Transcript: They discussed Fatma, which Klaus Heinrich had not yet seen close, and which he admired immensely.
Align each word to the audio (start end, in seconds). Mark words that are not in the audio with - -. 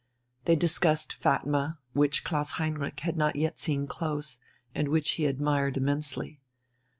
They 0.45 0.55
discussed 0.55 1.13
Fatma, 1.13 1.77
which 1.93 2.23
Klaus 2.23 2.53
Heinrich 2.53 3.01
had 3.01 3.15
not 3.17 3.35
yet 3.35 3.59
seen 3.59 3.85
close, 3.85 4.39
and 4.73 4.87
which 4.87 5.11
he 5.11 5.27
admired 5.27 5.77
immensely. 5.77 6.41